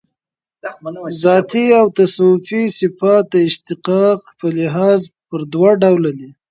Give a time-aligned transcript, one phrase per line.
[1.23, 6.29] ذاتي او توصیفي صفات د اشتقاق په لحاظ پر دوه ډوله دي.